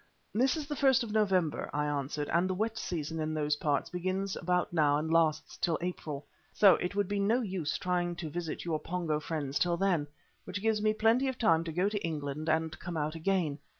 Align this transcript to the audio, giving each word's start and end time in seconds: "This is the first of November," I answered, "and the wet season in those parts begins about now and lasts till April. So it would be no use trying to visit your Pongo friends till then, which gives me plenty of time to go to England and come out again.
"This 0.33 0.57
is 0.57 0.65
the 0.65 0.75
first 0.75 1.03
of 1.03 1.11
November," 1.11 1.69
I 1.73 1.85
answered, 1.85 2.27
"and 2.29 2.49
the 2.49 2.55
wet 2.55 2.75
season 2.75 3.19
in 3.19 3.35
those 3.35 3.57
parts 3.57 3.87
begins 3.91 4.35
about 4.35 4.73
now 4.73 4.97
and 4.97 5.13
lasts 5.13 5.57
till 5.57 5.77
April. 5.79 6.25
So 6.53 6.73
it 6.77 6.95
would 6.95 7.07
be 7.07 7.19
no 7.19 7.41
use 7.41 7.77
trying 7.77 8.15
to 8.15 8.29
visit 8.31 8.65
your 8.65 8.79
Pongo 8.79 9.19
friends 9.19 9.59
till 9.59 9.77
then, 9.77 10.07
which 10.43 10.59
gives 10.63 10.81
me 10.81 10.95
plenty 10.95 11.27
of 11.27 11.37
time 11.37 11.63
to 11.65 11.71
go 11.71 11.87
to 11.87 11.99
England 12.03 12.49
and 12.49 12.79
come 12.79 12.97
out 12.97 13.13
again. 13.13 13.59